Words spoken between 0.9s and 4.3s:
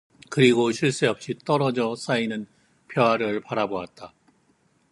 새 없이 떨어져 쌓이는 벼알을 바라보았다.